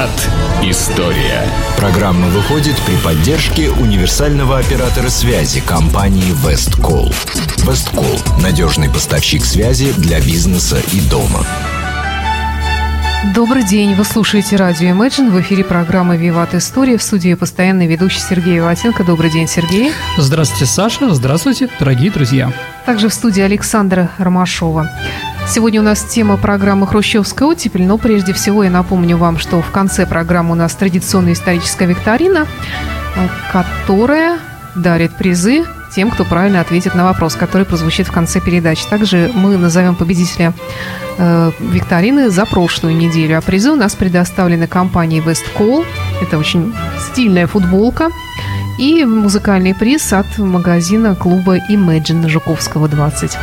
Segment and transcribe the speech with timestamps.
[0.00, 0.30] Виват
[0.62, 1.46] История.
[1.76, 7.12] Программа выходит при поддержке универсального оператора связи компании Весткол.
[7.58, 11.44] Весткол– надежный поставщик связи для бизнеса и дома.
[13.34, 18.20] Добрый день, вы слушаете радио Imagine, в эфире программы «Виват История», в студии постоянный ведущий
[18.20, 19.04] Сергей Ватенко.
[19.04, 19.92] Добрый день, Сергей.
[20.16, 22.50] Здравствуйте, Саша, здравствуйте, дорогие друзья.
[22.86, 24.88] Также в студии Александра Ромашова.
[25.50, 29.72] Сегодня у нас тема программы «Хрущевская оттепель», но прежде всего я напомню вам, что в
[29.72, 32.46] конце программы у нас традиционная историческая викторина,
[33.50, 34.38] которая
[34.76, 38.84] дарит призы тем, кто правильно ответит на вопрос, который прозвучит в конце передачи.
[38.88, 40.52] Также мы назовем победителя
[41.18, 43.36] э, викторины за прошлую неделю.
[43.36, 45.84] А призы у нас предоставлены компанией Westcall.
[46.22, 46.72] Это очень
[47.10, 48.10] стильная футболка
[48.80, 53.36] и музыкальный приз от магазина клуба Imagine Жуковского 20.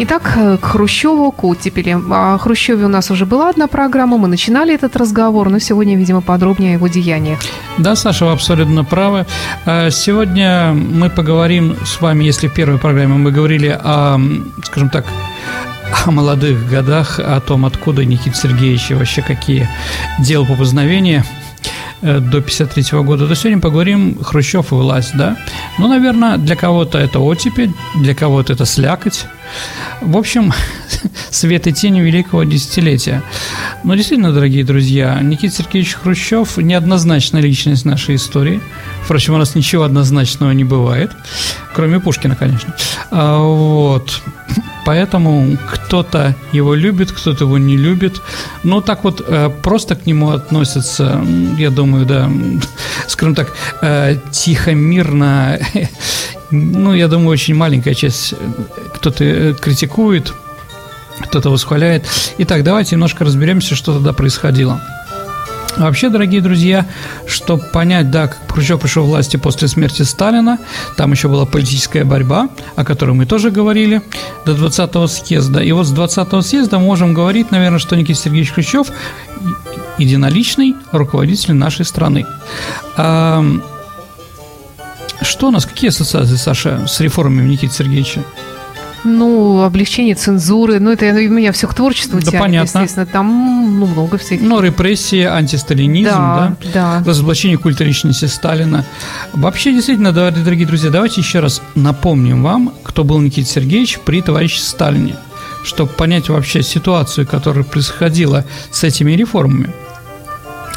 [0.00, 1.96] Итак, э, к Хрущеву, к оттепели.
[2.10, 6.20] О Хрущеве у нас уже была одна программа, мы начинали этот разговор, но сегодня, видимо,
[6.20, 7.38] подробнее о его деяниях.
[7.78, 9.26] Да, Саша, вы абсолютно правы.
[9.64, 14.18] Э, сегодня мы поговорим с вами, если в первой программе мы говорили о,
[14.64, 15.04] скажем так,
[16.06, 19.68] о молодых годах, о том, откуда Никита Сергеевич вообще какие
[20.18, 21.39] дела по познавению– Э,
[22.02, 25.36] до 53 года, то сегодня поговорим Хрущев и власть, да?
[25.78, 29.26] Ну, наверное, для кого-то это оттепель, для кого-то это слякоть.
[30.00, 30.52] В общем,
[31.30, 33.22] свет и тень великого десятилетия.
[33.84, 38.60] Но действительно, дорогие друзья, Никита Сергеевич Хрущев– неоднозначная личность нашей истории.
[39.04, 41.10] Впрочем, у нас ничего однозначного не бывает,
[41.74, 42.74] кроме Пушкина, конечно.
[43.10, 44.22] А, вот.
[44.84, 48.22] Поэтому кто-то его любит, кто-то его не любит.
[48.62, 51.24] Но так вот э, просто к нему относятся,
[51.58, 52.30] я думаю, да,
[53.06, 55.58] скажем так, э, тихо, мирно.
[56.52, 58.34] Ну, я думаю, очень маленькая часть
[58.94, 60.34] кто-то э, критикует,
[61.20, 62.04] кто-то восхваляет.
[62.38, 64.80] Итак, давайте немножко разберемся, что тогда происходило.
[65.76, 66.86] Вообще, дорогие друзья,
[67.26, 70.58] чтобы понять, да, как Хрущев пришел к власти после смерти Сталина,
[70.96, 74.02] там еще была политическая борьба, о которой мы тоже говорили,
[74.44, 75.60] до 20-го съезда.
[75.60, 78.88] И вот с 20-го съезда можем говорить, наверное, что Никита Сергеевич Хрущев
[79.98, 82.26] единоличный руководитель нашей страны.
[82.96, 83.44] А,
[85.22, 88.24] что у нас, какие ассоциации, Саша, с реформами Никиты Сергеевича?
[89.04, 92.78] Ну, облегчение цензуры, ну, это у меня все к творчеству да, тянет, понятно.
[92.78, 94.46] естественно, там ну, много всяких.
[94.46, 97.04] Ну, репрессии, антисталинизм, да, да, да.
[97.06, 98.84] разоблачение культа личности Сталина.
[99.32, 104.60] Вообще, действительно, дорогие друзья, давайте еще раз напомним вам, кто был Никита Сергеевич при товарище
[104.60, 105.16] Сталине,
[105.64, 109.70] чтобы понять вообще ситуацию, которая происходила с этими реформами.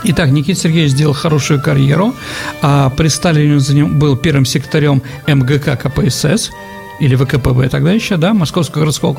[0.05, 2.13] Итак, Никита Сергеевич сделал хорошую карьеру,
[2.61, 6.51] а при Сталине он был первым секретарем МГК КПСС,
[6.99, 9.13] или ВКПБ тогда еще, да, Московского городского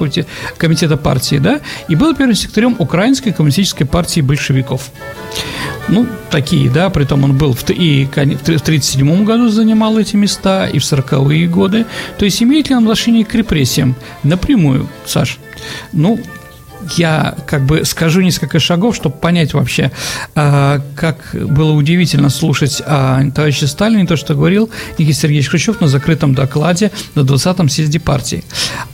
[0.56, 4.90] комитета, партии, да, и был первым секретарем Украинской коммунистической партии большевиков.
[5.88, 10.78] Ну, такие, да, притом он был в, и в 1937 году занимал эти места, и
[10.78, 11.84] в 40-е годы.
[12.18, 13.94] То есть имеет ли он отношение к репрессиям?
[14.22, 15.38] Напрямую, Саш.
[15.92, 16.18] Ну,
[16.96, 19.90] я как бы скажу несколько шагов, чтобы понять вообще,
[20.34, 25.88] а, как было удивительно слушать о товарище Сталине, то, что говорил Никита Сергеевич Хрущев на
[25.88, 28.44] закрытом докладе на 20-м съезде партии.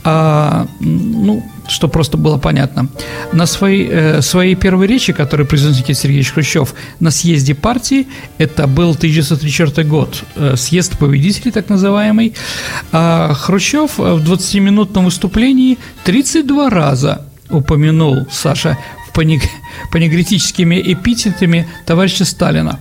[0.03, 2.89] А, ну, что просто было понятно.
[3.33, 8.67] На своей, э, своей первой речи, которую произнес Никита Сергеевич Хрущев на съезде партии, это
[8.67, 12.33] был 1934 год, э, съезд победителей так называемый,
[12.91, 19.13] э, Хрущев в 20-минутном выступлении 32 раза упомянул Саша в
[20.93, 22.79] эпитетами товарища Сталина.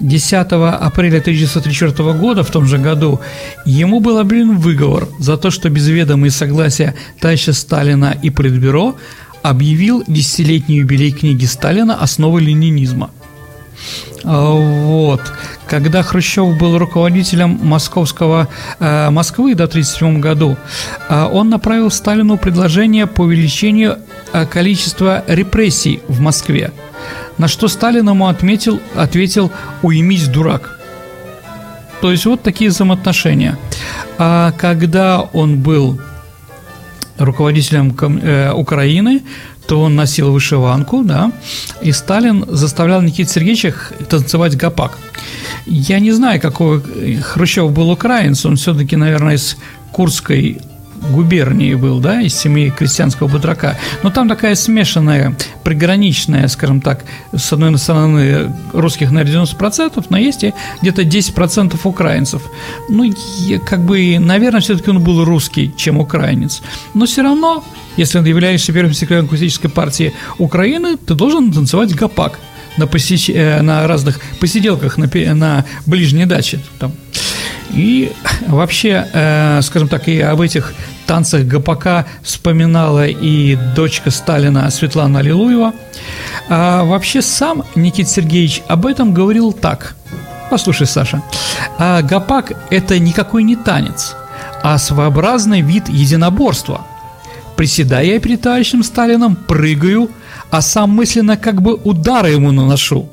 [0.00, 3.20] 10 а, апреля 1934 года, в том же году,
[3.64, 8.96] ему был объявлен выговор за то, что без ведома и согласия товарища Сталина и Политбюро
[9.42, 13.10] объявил десятилетний юбилей книги Сталина «Основы ленинизма».
[14.24, 15.20] А, вот.
[15.68, 18.48] Когда Хрущев был руководителем московского,
[18.78, 20.56] э, Москвы до 1937 году,
[21.08, 23.98] э, он направил Сталину предложение по увеличению
[24.32, 26.72] э, количества репрессий в Москве.
[27.38, 29.50] На что Сталин ему отметил, ответил
[29.82, 30.78] «Уймись, дурак».
[32.00, 33.58] То есть вот такие взаимоотношения.
[34.18, 36.00] А когда он был
[37.18, 37.96] руководителем
[38.54, 39.22] Украины,
[39.66, 41.32] то он носил вышиванку, да,
[41.82, 43.74] и Сталин заставлял Никита Сергеевича
[44.08, 44.98] танцевать гопак.
[45.66, 46.80] Я не знаю, какой
[47.16, 49.56] Хрущев был украинец, он все-таки, наверное, из
[49.92, 50.60] Курской
[51.10, 53.78] губернии был, да, из семьи крестьянского батрака.
[54.02, 57.04] Но там такая смешанная, приграничная, скажем так,
[57.34, 62.42] с одной стороны русских на 90%, но есть и где-то 10% украинцев.
[62.88, 63.12] Ну,
[63.64, 66.62] как бы, наверное, все-таки он был русский, чем украинец.
[66.94, 67.64] Но все равно,
[67.96, 72.38] если ты являешься первым секретарем коммунистической партии Украины, ты должен танцевать гопак
[72.76, 73.30] на, посещ...
[73.30, 76.60] Э, на разных посиделках на, на ближней даче.
[76.78, 76.92] Там.
[77.70, 78.12] И
[78.46, 80.74] вообще, э, скажем так, и об этих
[81.06, 85.72] танцах ГПК вспоминала и дочка Сталина Светлана Аллилуева.
[86.48, 89.96] А вообще сам Никита Сергеевич об этом говорил так.
[90.50, 91.22] Послушай, Саша,
[91.78, 94.14] а гопак– это никакой не танец,
[94.62, 96.82] а своеобразный вид единоборства.
[97.56, 100.10] Приседая я перед товарищем Сталином, прыгаю,
[100.50, 103.08] а сам мысленно как бы удары ему наношу.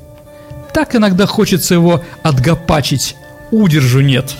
[0.72, 3.16] Так иногда хочется его отгопачить,
[3.62, 4.34] удержу нет.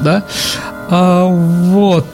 [0.00, 0.24] Да?
[0.90, 2.06] А, вот.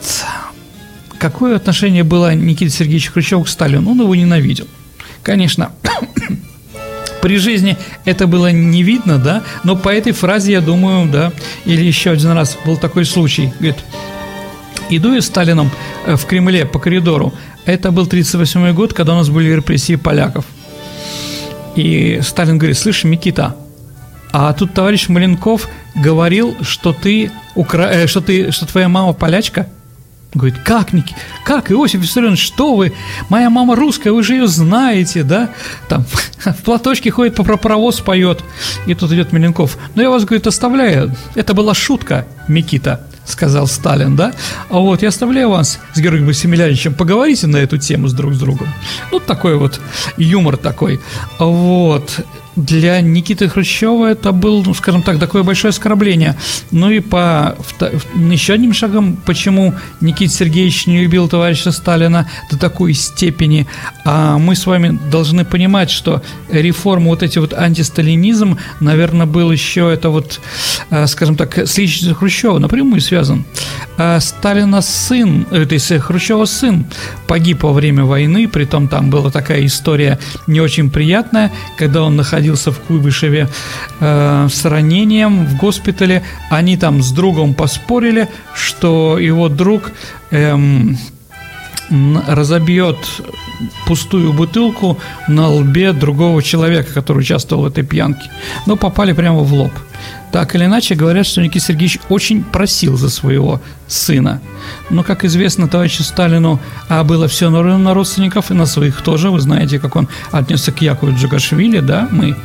[1.18, 3.90] Какое отношение было Никита Сергеевич Хрущев к Сталину?
[3.90, 4.68] Он его ненавидел.
[5.22, 5.72] Конечно,
[7.20, 11.32] при жизни это было не видно, да, но по этой фразе, я думаю, да,
[11.64, 13.76] или еще один раз был такой случай, говорит,
[14.90, 15.70] иду я с Сталином
[16.06, 17.34] э, в Кремле по коридору,
[17.66, 20.44] это был 38 год, когда у нас были репрессии поляков,
[21.74, 23.56] и Сталин говорит, слышь, Микита,
[24.32, 27.90] а тут товарищ Маленков говорил, что ты, укра...
[27.90, 29.68] Э, что ты, что твоя мама полячка–
[30.34, 32.92] Говорит, как, Ники, как, Иосиф Виссарионович, что вы?
[33.30, 35.48] Моя мама русская, вы же ее знаете, да?
[35.88, 36.04] Там
[36.44, 38.44] в платочке ходит, по паровоз поет.
[38.86, 39.78] И тут идет Меленков.
[39.94, 41.14] Но я вас, говорит, оставляю.
[41.34, 44.34] Это была шутка, Микита, сказал Сталин, да?
[44.68, 48.38] А вот я оставляю вас с Георгием Басимиляничем, поговорите на эту тему с друг с
[48.38, 48.68] другом.
[49.10, 49.80] Ну, такой вот
[50.18, 51.00] юмор такой.
[51.38, 52.20] Вот
[52.58, 56.36] для Никиты Хрущева это был, ну, скажем так, такое большое оскорбление.
[56.70, 57.56] Ну и по
[58.14, 63.66] еще одним шагом, почему Никита Сергеевич не любил товарища Сталина до такой степени,
[64.04, 66.20] а мы с вами должны понимать, что
[66.50, 70.40] реформы, вот эти вот антисталинизм, наверное, был еще это вот,
[70.90, 73.44] э, скажем так, с личностью Хрущева напрямую связан.
[73.96, 76.86] А Сталина сын, э, то есть Хрущева сын
[77.28, 82.16] погиб во время войны, при том там была такая история не очень приятная, когда он
[82.16, 83.48] находился находился в Куйбышеве
[84.00, 86.22] э, с ранением в госпитале.
[86.50, 89.92] Они там с другом поспорили, что его друг
[90.30, 90.96] эм,
[92.26, 92.96] разобьет
[93.86, 94.98] пустую бутылку
[95.28, 98.30] на лбе другого человека, который участвовал в этой пьянке.
[98.66, 99.72] Но попали прямо в лоб.
[100.32, 104.40] Так или иначе, говорят, что Никита Сергеевич очень просил за своего сына.
[104.90, 109.30] Но, как известно, товарищу Сталину а было все на родственников и на своих тоже.
[109.30, 112.08] Вы знаете, как он отнесся к Якову Джугашвили, да?
[112.10, 112.36] Мы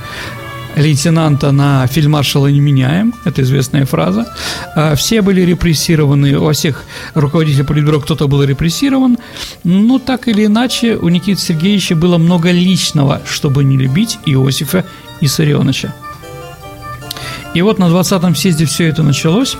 [0.75, 4.33] лейтенанта на фельдмаршала не меняем, это известная фраза.
[4.75, 6.83] А, все были репрессированы, у всех
[7.13, 9.17] руководителей политбюро кто-то был репрессирован,
[9.63, 14.83] но так или иначе у Никиты Сергеевича было много личного, чтобы не любить Иосифа
[15.21, 15.93] Исарионовича.
[17.53, 19.57] И вот на 20-м съезде все это началось.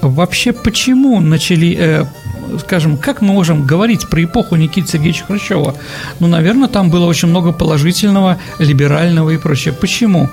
[0.00, 2.04] Вообще, почему начали, э,
[2.60, 5.74] скажем, как мы можем говорить про эпоху Никиты Сергеевича Хрущева?
[6.18, 9.74] Ну, наверное, там было очень много положительного, либерального и прочее.
[9.74, 10.28] Почему?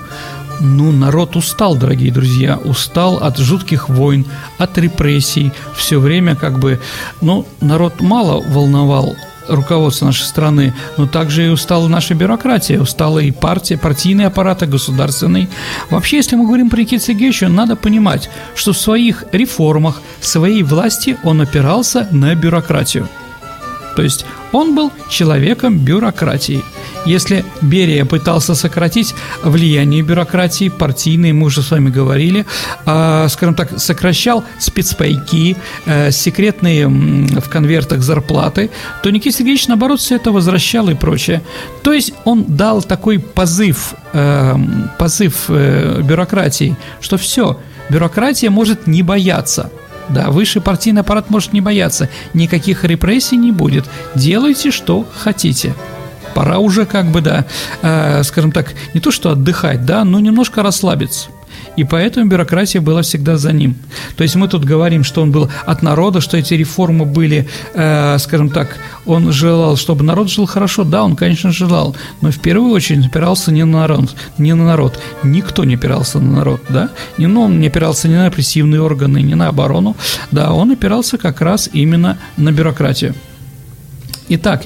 [0.60, 4.26] Ну, народ устал, дорогие друзья, устал от жутких войн,
[4.58, 5.52] от репрессий.
[5.74, 6.80] Все время как бы,
[7.20, 9.14] ну, народ мало волновал
[9.50, 14.66] руководство нашей страны, но также и устала наша бюрократия, устала и партия, партийный аппарат, и
[14.66, 15.48] государственный.
[15.90, 21.16] Вообще, если мы говорим про Никита Сергеевича, надо понимать, что в своих реформах, своей власти
[21.22, 23.08] он опирался на бюрократию.
[23.96, 26.62] То есть он был человеком бюрократии.
[27.06, 32.44] Если Берия пытался сократить влияние бюрократии, партийной, мы уже с вами говорили,
[32.86, 35.56] э, скажем так, сокращал спецпайки,
[35.86, 38.70] э, секретные в конвертах зарплаты,
[39.02, 41.42] то Никита Сергеевич, наоборот, все это возвращал и прочее.
[41.82, 44.56] То есть он дал такой позыв, э,
[44.98, 49.70] позыв э, бюрократии, что все, бюрократия может не бояться–
[50.08, 52.08] да, высший партийный аппарат может не бояться.
[52.34, 53.86] Никаких репрессий не будет.
[54.14, 55.74] Делайте, что хотите.
[56.34, 57.44] Пора уже как бы, да,
[57.82, 61.30] э, скажем так, не то что отдыхать, да, но немножко расслабиться
[61.76, 63.76] и поэтому бюрократия была всегда за ним.
[64.16, 68.18] То есть мы тут говорим, что он был от народа, что эти реформы были, э,
[68.18, 70.84] скажем так, он желал, чтобы народ жил хорошо.
[70.84, 74.98] Да, он, конечно, желал, но в первую очередь опирался не на народ, не на народ.
[75.22, 76.90] Никто не опирался на народ, да?
[77.18, 79.96] Не, ну, он не опирался ни на репрессивные органы, ни на оборону,
[80.30, 83.14] да, он опирался как раз именно на бюрократию.
[84.32, 84.64] Итак,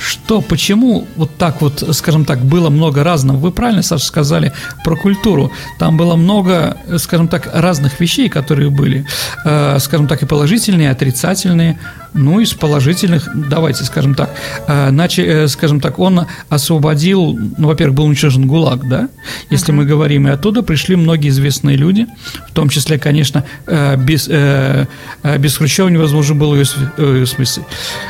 [0.00, 3.36] что, почему вот так вот, скажем так, было много разного?
[3.36, 4.52] Вы правильно, Саша, сказали
[4.84, 5.52] про культуру.
[5.78, 9.06] Там было много, скажем так, разных вещей, которые были,
[9.44, 11.78] э, скажем так, и положительные, и отрицательные.
[12.12, 14.34] Ну, из положительных, давайте скажем так,
[14.66, 19.08] э, начали, э, скажем так, он освободил, ну, во-первых, был уничтожен ГУЛАГ, да,
[19.48, 19.76] если uh-huh.
[19.76, 22.06] мы говорим, и оттуда пришли многие известные люди,
[22.48, 27.64] в том числе, конечно, э, без, без Хрущева невозможно было, в смысле,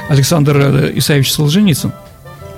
[0.09, 1.93] Александр Исаевич Солженицын.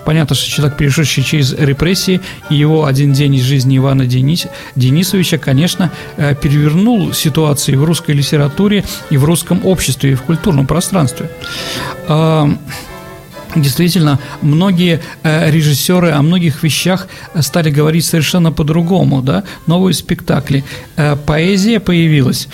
[0.05, 5.39] Понятно, что человек, перешедший через репрессии, и его один день из жизни Ивана Денис, Денисовича,
[5.39, 11.31] конечно, э, перевернул ситуацию в русской литературе, и в русском обществе, и в культурном пространстве.
[12.09, 12.49] А,
[13.55, 17.09] действительно, многие э, режиссеры о многих вещах
[17.41, 20.65] стали говорить совершенно по-другому, да, новые спектакли.
[20.97, 22.49] Э, поэзия появилась.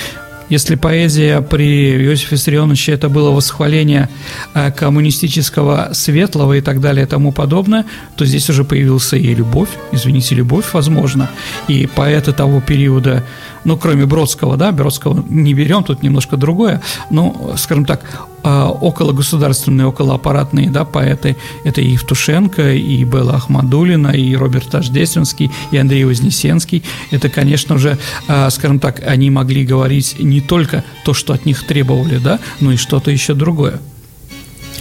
[0.49, 4.09] Если поэзия при Иосифе Виссарионовиче это было восхваление
[4.55, 7.85] э, коммунистического светлого и так далее и тому подобное,
[8.17, 11.31] то здесь уже появился и любовь, извините, любовь, возможно,
[11.69, 13.25] и поэты того периода,
[13.69, 18.01] ну, кроме Бродского, да, Бродского не берем, тут немножко другое, ну, скажем так,
[18.43, 24.71] а, около государственные, около аппаратные, да, поэты, это и Евтушенко, и Белла Ахмадулина, и Роберт
[24.71, 26.83] Тождественский, и Андрей Вознесенский.
[27.11, 31.67] Это, конечно же, а, скажем так, они могли говорить не только то, что от них
[31.67, 33.81] требовали, да, но и что-то еще другое.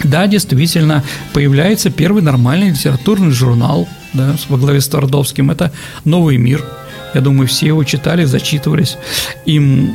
[0.01, 1.03] Да, действительно,
[1.33, 5.51] появляется первый нормальный литературный журнал да, во главе с Твардовским.
[5.51, 5.73] Это
[6.05, 6.63] «Новый мир»,
[7.17, 8.95] я думаю, все его читали, зачитывались.
[9.45, 9.91] Им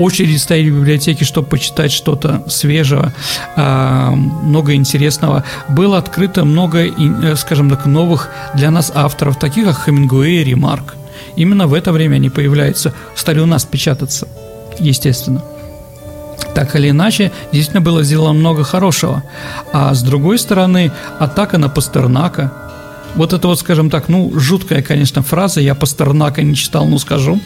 [0.00, 3.12] очереди стояли в библиотеке, чтобы почитать что-то свежего,
[3.56, 5.44] а, много интересного.
[5.68, 10.96] Было открыто много, э, скажем так, новых для нас авторов, таких как Хемингуэй и Ремарк.
[11.36, 14.26] Именно в это время они появляются, стали у нас печататься,
[14.80, 15.42] естественно.
[16.54, 19.22] Так или иначе, действительно было сделано много хорошего.
[19.72, 20.90] А с другой стороны,
[21.20, 22.52] атака на Пастернака–
[23.16, 27.40] вот это вот, скажем так, ну, жуткая, конечно, фраза, я Пастернака не читал, но скажу,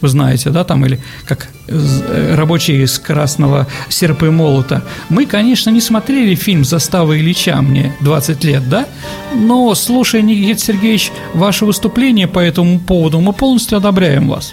[0.00, 4.82] вы знаете, да, там, или как э, рабочие из красного серпа молота.
[5.08, 8.86] Мы, конечно, не смотрели фильм «Застава Ильича», мне 20 лет, да,
[9.34, 14.52] но, слушая, Никита Сергеевич, ваше выступление по этому поводу, мы полностью одобряем вас.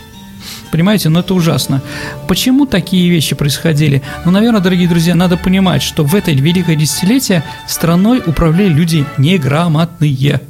[0.74, 1.84] Понимаете, ну это ужасно.
[2.28, 4.02] Почему такие вещи происходили?
[4.26, 10.42] Ну, наверное, дорогие друзья, надо понимать, что в это великое десятилетие страной управляли люди неграмотные.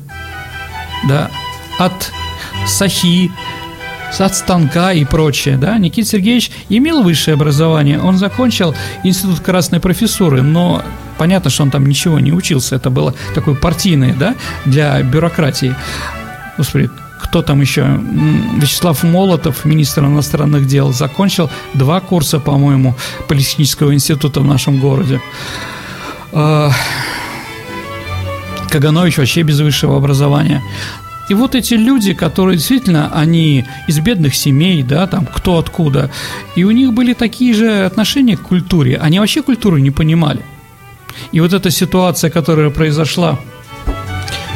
[1.10, 1.30] Да,
[1.78, 2.14] от
[2.66, 3.34] Сахи,
[4.18, 10.42] от станка и прочее, да, Никита Сергеевич имел высшее образование, он закончил институт красной профессуры,
[10.42, 10.84] но
[11.18, 15.76] понятно, что он там ничего не учился, это было такое партийное, да, для бюрократии.
[16.58, 16.90] Господи,
[17.34, 18.00] кто там еще?
[18.58, 22.96] Вячеслав Молотов, министр иностранных дел, закончил два курса, по-моему,
[23.28, 25.20] Политехнического института в нашем городе.
[26.32, 26.70] А,
[28.70, 30.62] Каганович вообще без высшего образования.
[31.28, 36.12] И вот эти люди, которые действительно, они из бедных семей, да, там, кто откуда,
[36.56, 40.42] и у них были такие же отношения к культуре, они вообще культуру не понимали.
[41.32, 43.40] И вот эта ситуация, которая произошла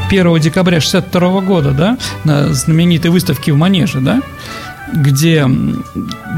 [0.09, 4.21] 1 декабря 62 года, да, на знаменитой выставке в Манеже, да,
[4.93, 5.45] где,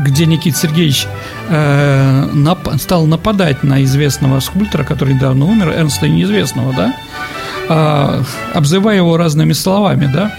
[0.04, 1.08] где Никита Сергеевич
[1.50, 6.96] э, нап, стал нападать на известного скульптора, который недавно умер, Эрнста Неизвестного, да,
[7.70, 8.24] э,
[8.54, 10.34] обзывая его разными словами, да,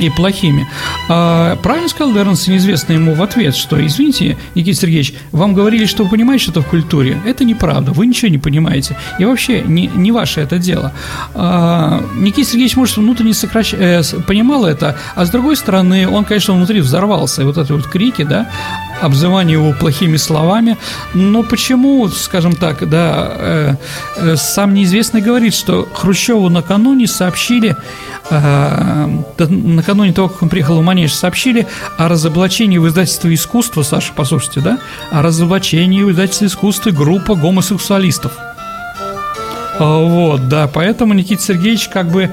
[0.00, 0.66] и плохими.
[1.08, 6.04] А, правильно сказал Дернс, неизвестно ему в ответ, что, извините, Никита Сергеевич, вам говорили, что
[6.04, 7.20] вы понимаете что-то в культуре.
[7.26, 8.96] Это неправда, вы ничего не понимаете.
[9.18, 10.92] И вообще, не, не ваше это дело.
[11.34, 13.74] А, Никита Сергеевич, может, внутренне сокращ...
[13.74, 17.42] э, понимал это, а с другой стороны, он, конечно, внутри взорвался.
[17.42, 18.48] И вот эти вот крики, да,
[19.00, 20.76] обзывание его плохими словами.
[21.14, 23.74] Но почему, скажем так, да, э,
[24.16, 27.76] э, сам неизвестный говорит, что Хрущеву накануне сообщили,
[28.30, 31.66] э, накануне того, как он приехал в Манеж, сообщили
[31.98, 34.78] о разоблачении в издательстве искусства, Саша, послушайте, да,
[35.10, 38.32] о разоблачении в издательстве искусства группа гомосексуалистов–
[39.80, 42.30] вот, да, поэтому Никита Сергеевич как бы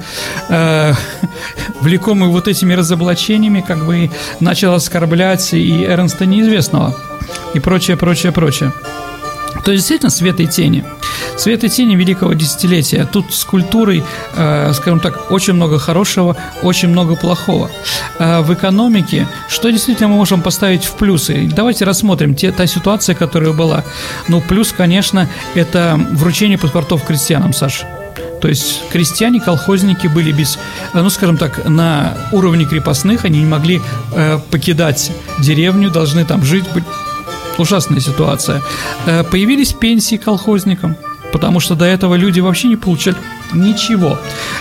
[0.49, 0.93] э,
[1.81, 6.95] влекомый вот этими разоблачениями как бы начал оскорблять и Эрнста Неизвестного
[7.53, 8.73] и прочее, прочее, прочее.
[9.63, 10.85] То есть действительно свет и тени.
[11.37, 13.07] Свет и тени великого десятилетия.
[13.11, 14.03] Тут с культурой,
[14.35, 17.69] э, скажем так, очень много хорошего, очень много плохого.
[18.19, 21.49] Э, в экономике, что действительно мы можем поставить в плюсы?
[21.53, 23.83] Давайте рассмотрим те, та ситуация, которая была.
[24.27, 27.87] Ну, плюс, конечно, это вручение паспортов крестьянам, Саша.
[28.41, 30.57] То есть крестьяне, колхозники были без,
[30.93, 33.81] э, ну, скажем так, на уровне крепостных, они не могли
[34.13, 36.83] э, покидать деревню, должны там жить, быть
[37.59, 38.61] ужасная ситуация.
[39.05, 40.95] Э, появились пенсии колхозникам.
[41.31, 43.17] потому что до этого люди вообще не получали
[43.53, 44.17] ничего.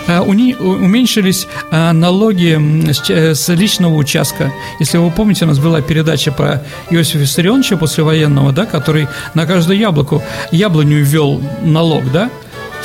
[0.07, 2.59] Э, уменьшились э, налоги
[2.91, 4.53] с личного участка.
[4.81, 9.79] Если вы помните, у нас была передача про Иосифа Виссарионовича послевоенного, да, который на каждую
[9.79, 12.31] яблоку, яблоню ввел налог, да,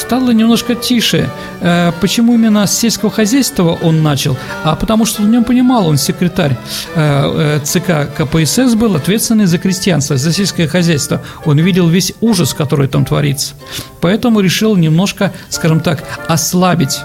[0.02, 1.30] стало немножко тише.
[1.62, 4.38] Э, почему именно с сельского хозяйства он начал?
[4.64, 6.58] А потому что в нем понимал, он секретарь
[6.96, 11.22] э, э, ЦК КПСС был, ответственный за крестьянство, за сельское хозяйство.
[11.46, 13.54] Он видел весь ужас, который там творится.
[14.02, 17.00] Поэтому решил немножко, скажем так, ослабить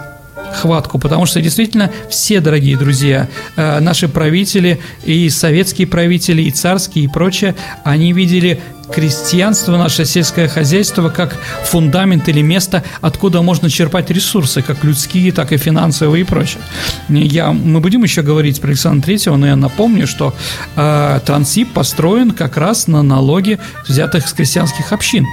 [0.54, 7.08] хватку, потому что действительно все, дорогие друзья, наши правители, и советские правители, и царские, и
[7.08, 8.60] прочее, они видели
[8.92, 15.52] крестьянство, наше сельское хозяйство как фундамент или место, откуда можно черпать ресурсы, как людские, так
[15.52, 16.62] и финансовые и прочее.
[17.08, 20.34] Я, мы будем еще говорить про Александра Третьего, но я напомню, что
[20.76, 25.26] э, Трансип построен как раз на налоги, взятых с крестьянских общин.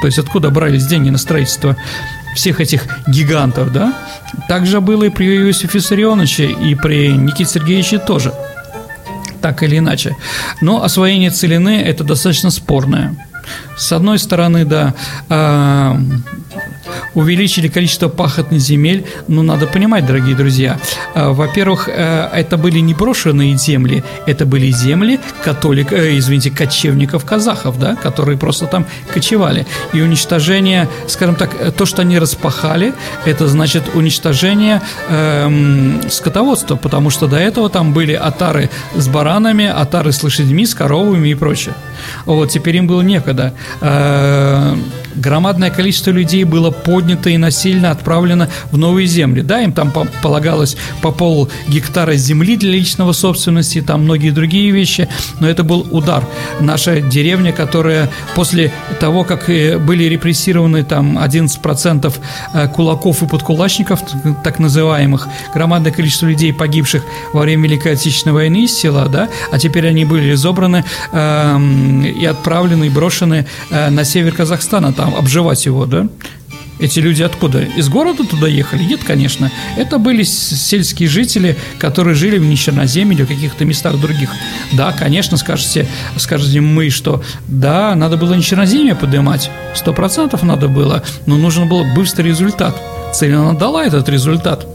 [0.00, 1.76] То есть откуда брались деньги на строительство
[2.34, 3.94] всех этих гигантов, да?
[4.48, 8.32] Также было и при Иосифе Виссарионовиче, и при Никите Сергеевиче тоже–
[9.46, 10.16] так или иначе.
[10.60, 13.14] Но освоение целины– это достаточно спорное.
[13.76, 14.94] С одной стороны, да,
[15.28, 15.96] а,
[17.16, 19.04] увеличили количество пахотных земель.
[19.26, 20.78] Но надо понимать, дорогие друзья,
[21.14, 27.78] э, во-первых, э, это были не брошенные земли, это были земли католик, э, извините, кочевников-казахов,
[27.78, 29.66] да, которые просто там кочевали.
[29.94, 32.92] И уничтожение, скажем так, то, что они распахали,
[33.24, 40.12] это значит уничтожение эм, скотоводства, потому что до этого там были отары с баранами, отары
[40.12, 41.74] с лошадьми, с коровами и прочее.
[42.26, 43.54] Вот, теперь им было некогда.
[43.80, 44.76] Э,
[45.16, 49.42] громадное количество людей было поднято и насильно отправлено в новые земли.
[49.42, 49.92] Да, им там
[50.22, 55.08] полагалось по пол гектара земли для личного собственности, там многие другие вещи,
[55.40, 56.24] но это был удар.
[56.60, 62.14] Наша деревня, которая после того, как э, были репрессированы там 11%
[62.52, 64.00] э, кулаков и подкулачников,
[64.44, 69.58] так называемых, громадное количество людей, погибших во время Великой Отечественной войны из села, да, а
[69.58, 71.58] теперь они были забраны э,
[72.16, 76.08] и отправлены, и брошены э, на север Казахстана, там обживать его, да?
[76.78, 77.62] Эти люди откуда?
[77.62, 78.82] Из города туда ехали?
[78.82, 79.50] Нет, конечно.
[79.78, 84.30] Это были сельские жители, которые жили в Нищерноземье или в каких-то местах других.
[84.72, 89.50] Да, конечно, скажете, скажете мы, что да, надо было Нищерноземье поднимать.
[89.74, 92.76] Сто процентов надо было, но нужен был быстрый результат–
[93.16, 94.66] цель, она дала этот результат.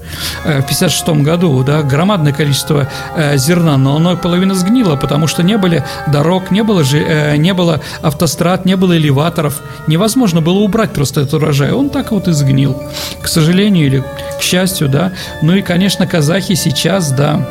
[0.44, 5.44] Э, в 1956 году, да, громадное количество э, зерна, но оно половина сгнило, потому что
[5.44, 9.62] не были дорог, не было, же, э, не было автострад, не было элеваторов.
[9.88, 11.72] Невозможно было убрать просто этот урожай.
[11.72, 12.82] Он так вот и сгнил.
[13.22, 14.04] К сожалению или
[14.40, 15.12] к счастью, да.
[15.42, 17.48] Ну и, конечно, казахи сейчас, да,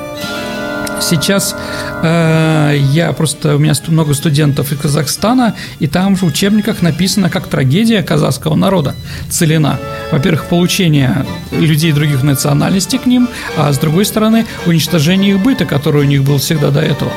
[1.01, 1.57] Сейчас
[2.03, 7.49] э, я просто, у меня много студентов из Казахстана, и там в учебниках написано как
[7.49, 8.95] трагедия казахского народа,
[9.29, 9.79] целина.
[10.13, 16.03] Во-первых, получение людей других национальностей к ним, а с другой стороны, уничтожение их быта, который
[16.03, 17.13] у них был всегда до этого.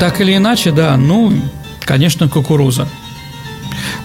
[0.00, 1.32] Так или иначе, да, ну,
[1.84, 2.88] конечно, кукуруза.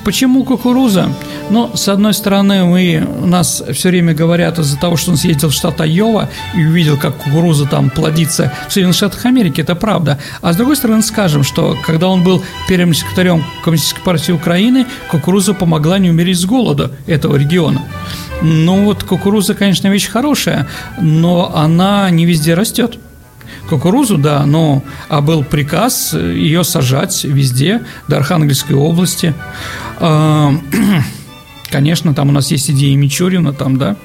[0.04, 1.13] Почему кукуруза?
[1.52, 5.50] Ну, с одной стороны, мы, у нас все время говорят из-за того, что он съездил
[5.50, 10.18] в штат Айова и увидел, как кукуруза там плодится в Соединенных Штатах Америки, это правда.
[10.42, 15.54] А с другой стороны, скажем, что когда он был первым секретарем Коммунистической партии Украины, кукуруза
[15.54, 17.82] помогла не умереть с голода этого региона.
[18.42, 20.70] Ну вот кукуруза, конечно, вещь хорошая,
[21.02, 22.98] но она не везде растет
[23.70, 29.34] кукурузу, да, но а был приказ ее сажать везде, до Архангельской области.
[31.71, 33.95] Конечно, там у нас есть идеи Мичурина, там, да,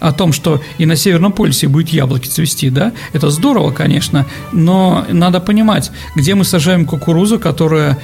[0.00, 5.06] о том, что и на Северном полюсе будет яблоки цвести, да, это здорово, конечно, но
[5.10, 7.98] надо понимать, где мы сажаем кукурузу, которая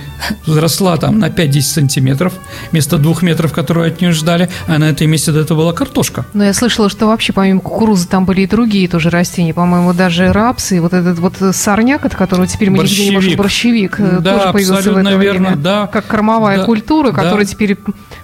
[0.47, 2.35] взросла там на 5-10 сантиметров,
[2.71, 6.27] вместо двух метров, которые от нее ждали, а на этом месте до этого была картошка.
[6.35, 10.33] Но я слышала, что вообще помимо кукурузы там были и другие тоже растения, по-моему, даже
[10.33, 12.99] рапсы, и вот этот вот сорняк, от которого теперь мы борщевик.
[12.99, 15.87] нигде не можем, борщевик, э, да, тоже появился в это верно, время, да.
[15.87, 17.51] как кормовая да, культура, которая да.
[17.51, 17.77] теперь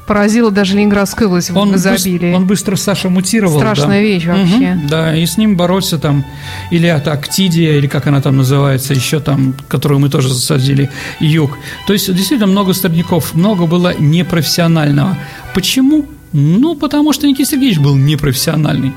[0.07, 2.19] поразила даже Ленинградскую область он в изобилии.
[2.19, 3.62] Быстро, он быстро, Саша, мутировал.
[3.63, 4.03] Страшная да.
[4.03, 4.73] вещь вообще.
[4.73, 6.25] Угу, да, и с ним бороться там,
[6.71, 11.59] или это актидия, или как она там называется, еще там, которую мы тоже засадили, юг.
[11.87, 15.17] То есть, действительно, много сорняков, много было непрофессионального.
[15.55, 16.07] Почему?
[16.33, 18.93] Ну, потому что Никита Сергеевич был непрофессиональный.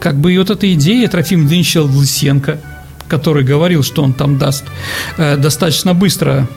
[0.00, 2.58] Как бы и вот эта идея Трофим Дмитриевича Лысенко,
[3.06, 4.64] который говорил, что он там даст,
[5.18, 6.48] э, достаточно быстро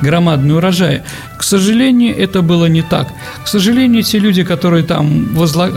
[0.00, 1.02] громадные урожаи.
[1.36, 3.08] К сожалению, это было не так.
[3.44, 5.68] К сожалению, те люди, которые там возла...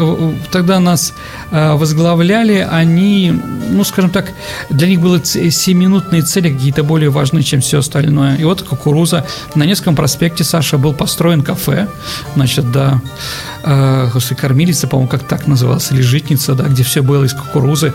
[0.52, 1.14] тогда нас
[1.52, 3.34] э, возглавляли, они,
[3.70, 4.32] ну, скажем так,
[4.70, 8.36] для них были семиминутные цели какие-то более важные, чем все остальное.
[8.36, 9.26] И вот кукуруза.
[9.56, 11.88] На Невском проспекте, Саша, был построен кафе,
[12.36, 13.02] значит, да,
[13.64, 17.94] э, кормилица, по-моему, как так называлась, или житница, да, где все было из кукурузы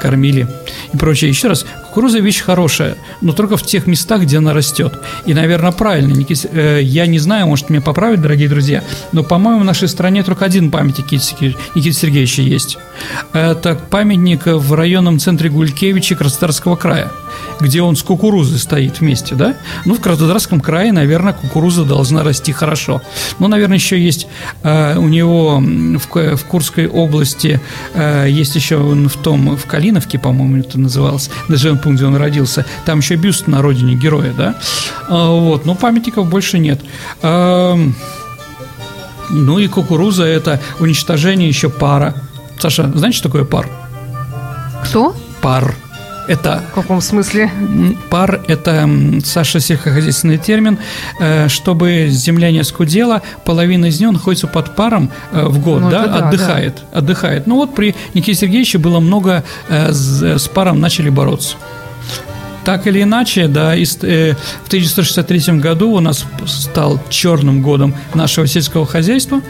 [0.00, 0.46] кормили
[0.92, 1.30] и прочее.
[1.30, 4.98] Еще раз, кукуруза вещь хорошая, но только в тех местах, где она растет.
[5.24, 6.12] И, наверное, правильно.
[6.12, 10.22] Никит, э, я не знаю, может, меня поправить, дорогие друзья, но, по-моему, в нашей стране
[10.22, 12.78] только один памятник Никиты Сергеевича есть.
[13.32, 17.10] Это памятник в районном центре Гулькевича Краснодарского края,
[17.60, 19.56] где он с кукурузой стоит вместе, да?
[19.84, 23.02] Ну, в Краснодарском крае, наверное, кукуруза должна расти хорошо.
[23.38, 24.26] Ну, наверное, еще есть
[24.62, 27.60] э, у него в, в Курской области,
[27.94, 32.66] э, есть еще в том, в Калиновке, по-моему, это называлось, даже пункт, где он родился,
[32.84, 34.56] там еще бюст на родине героя, да?
[35.08, 36.80] А, вот, но памятников больше нет.
[37.22, 37.92] Ну
[39.58, 42.14] и кукуруза– это уничтожение еще пара.
[42.58, 43.70] Саша, знаете, что такое пар?
[44.84, 45.14] Кто?
[45.40, 45.76] Пар.
[46.28, 46.62] Это...
[46.72, 47.50] В каком смысле?
[48.10, 48.88] Пар– это,
[49.24, 50.78] Саша, сельскохозяйственный термин.
[51.18, 55.90] Э, чтобы земля не скудела, половина из нее находится под паром э, в год, ну,
[55.90, 56.98] да, да, отдыхает, да.
[56.98, 57.46] отдыхает.
[57.46, 61.56] Ну вот при Никите Сергеевиче было много, э, с паром начали бороться.
[62.66, 69.40] Так или иначе, да, в 1963 году у нас стал черным годом нашего сельского хозяйства.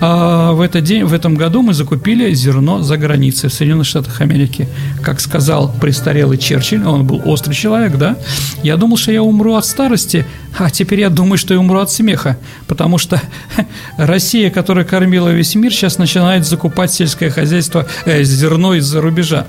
[0.00, 4.20] А в, этот день, в этом году мы закупили зерно за границей в Соединенных Штатах
[4.20, 4.68] Америки.
[5.00, 8.16] Как сказал престарелый Черчилль, он был острый человек, да,
[8.64, 10.26] я думал, что я умру от старости,
[10.58, 13.22] а теперь я думаю, что я умру от смеха, потому что
[13.96, 19.46] Россия, которая кормила весь мир, сейчас начинает закупать сельское хозяйство, э, зерно из-за рубежа.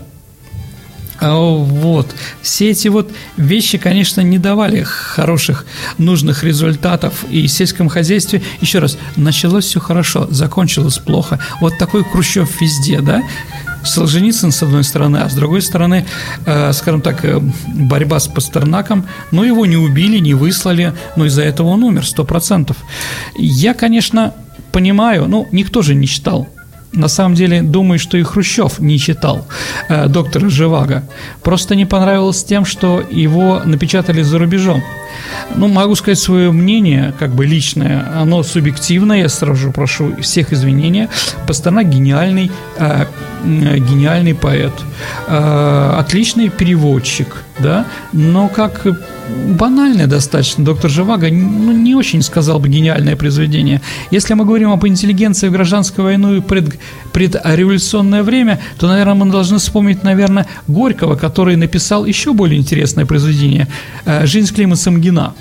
[1.19, 2.13] А, вот.
[2.41, 5.65] Все эти вот вещи, конечно, не давали хороших,
[5.97, 7.25] нужных результатов.
[7.29, 11.39] И в сельском хозяйстве, еще раз, началось все хорошо, закончилось плохо.
[11.61, 13.23] Вот такой Хрущев везде, да?
[13.83, 16.05] Солженицын с одной стороны, а с другой стороны,
[16.45, 21.43] э, скажем так, э, борьба с Пастернаком, но его не убили, не выслали, но из-за
[21.43, 22.77] этого он умер, сто процентов.
[23.37, 24.33] Я, конечно,
[24.71, 26.49] понимаю, ну, никто же не читал
[26.97, 29.47] на самом деле думаю, что и Хрущев не читал
[29.89, 31.03] э, доктора Живаго.
[31.43, 34.83] Просто не понравилось тем, что его напечатали за рубежом.
[35.55, 41.09] Ну, могу сказать свое мнение, как бы личное, оно субъективное, я сразу прошу всех извинения.
[41.47, 43.05] Пастернак гениальный, э,
[43.43, 44.73] гениальный поэт,
[45.27, 48.85] э, отличный переводчик, да, но как
[49.49, 50.63] банальное достаточно.
[50.63, 53.81] Доктор Живаго ну, не очень сказал бы гениальное произведение.
[54.11, 56.79] Если мы говорим об интеллигенции в гражданскую войну и пред,
[57.11, 63.67] предреволюционное время, то, наверное, мы должны вспомнить, наверное, Горького, который написал еще более интересное произведение
[64.05, 65.33] э, «Жизнь Клима Самгина».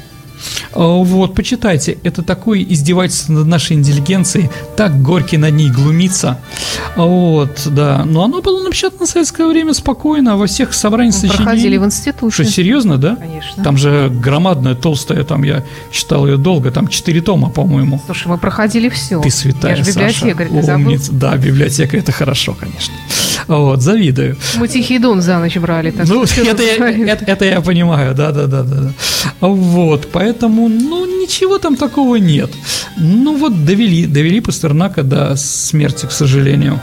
[0.72, 6.38] А, вот, почитайте, это такое издевательство над нашей интеллигенцией, так Горький над ней глумится.
[6.96, 8.05] А, вот, да.
[8.05, 11.44] Но оно было напечатано в советское время спокойно, во всех собраниях Мы сочинений.
[11.44, 12.35] проходили в институте.
[12.35, 13.16] Что, серьезно, да?
[13.16, 13.64] Конечно.
[13.64, 18.01] Там же громадная, толстая, там я читал ее долго, там четыре тома, по-моему.
[18.07, 19.20] Слушай, мы проходили все.
[19.20, 20.61] Ты святая, Я же библиотекарь, Саша.
[20.61, 20.87] ты забыл?
[20.87, 21.12] Умница.
[21.12, 22.94] Да, библиотека, это хорошо, конечно.
[23.46, 24.37] Вот, завидую.
[24.57, 25.90] Мы Тихий Дон за ночь брали.
[25.90, 28.92] Так ну, это, это, это я понимаю, да-да-да.
[29.40, 30.25] Вот, поэтому,
[30.68, 32.50] ну, ничего там такого нет.
[32.96, 36.80] Ну, вот довели, довели Пастернака до смерти, к сожалению.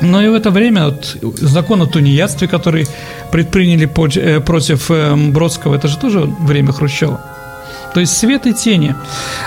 [0.00, 2.86] Но и в это время вот, закон о тунеядстве, который
[3.32, 7.20] предприняли э, против э, Бродского, это же тоже время Хрущева.
[7.94, 8.94] То есть свет и тени.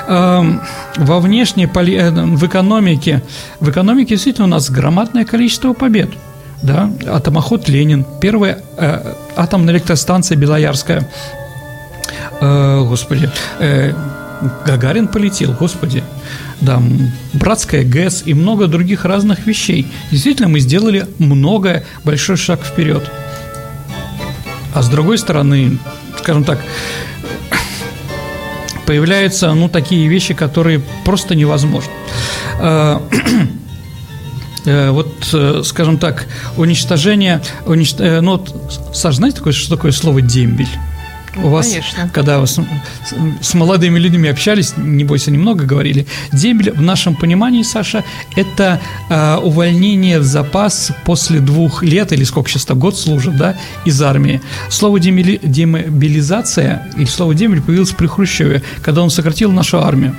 [0.08, 0.62] Эм,
[0.98, 3.22] во внешней, э, в экономике,
[3.60, 6.10] в экономике действительно у нас громадное количество побед.
[6.62, 6.92] Да?
[7.08, 11.10] Атомоход Ленин, первая э, атомная электростанция Белоярская.
[12.40, 13.94] Э, господи, э,
[14.66, 16.04] Гагарин полетел, господи.
[16.62, 16.82] Да,
[17.34, 19.88] братская ГЭС и много других разных вещей.
[20.12, 23.10] Действительно, мы сделали многое, большой шаг вперед.
[24.74, 25.78] А с другой стороны,
[26.20, 26.60] скажем так,
[28.86, 31.92] появляются, ну, такие вещи, которые просто невозможны.
[32.60, 33.02] А,
[34.66, 37.96] э, вот, э, скажем так, уничтожение, унич...
[37.98, 38.54] Э, ну, вот,
[38.94, 40.68] Саш, знаете, такое, что такое слово «дембель»?
[41.36, 42.10] У вас, Конечно.
[42.14, 42.60] когда вы с,
[43.42, 48.04] с молодыми людьми общались, не бойся, немного говорили, дембель в нашем понимании, Саша,
[48.36, 54.02] это э, увольнение в запас после двух лет, или сколько сейчас-то год служит, да, из
[54.02, 54.42] армии.
[54.70, 60.16] Слово демили, демобилизация, или слово дембель появилось при Хрущеве, когда он сократил нашу армию.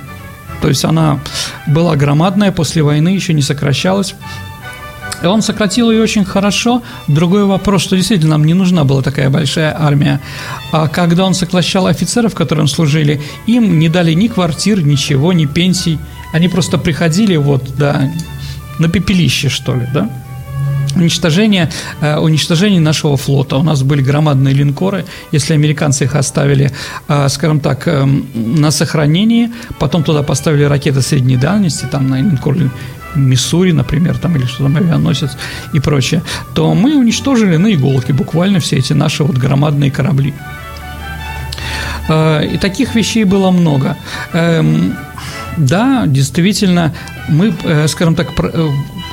[0.61, 1.19] То есть она
[1.67, 4.15] была громадная, после войны еще не сокращалась.
[5.23, 6.81] И он сократил ее очень хорошо.
[7.07, 10.19] Другой вопрос, что действительно нам не нужна была такая большая армия.
[10.71, 15.97] А когда он сокращал офицеров, которым служили, им не дали ни квартир, ничего, ни пенсий.
[16.33, 18.11] Они просто приходили вот, да,
[18.79, 20.09] на пепелище, что ли, да?
[20.95, 21.69] уничтожение,
[22.01, 23.57] э, уничтожение нашего флота.
[23.57, 26.71] У нас были громадные линкоры, если американцы их оставили,
[27.07, 28.05] э, скажем так, э,
[28.35, 32.55] на сохранении, потом туда поставили ракеты средней дальности, там на линкор
[33.15, 35.31] Миссури, например, там, или что там, авианосец
[35.73, 36.21] и прочее,
[36.53, 40.33] то мы уничтожили на иголке буквально все эти наши вот громадные корабли.
[42.09, 43.95] И таких вещей было много.
[44.33, 44.97] Эм,
[45.55, 46.93] да, действительно,
[47.29, 47.53] мы,
[47.87, 48.27] скажем так,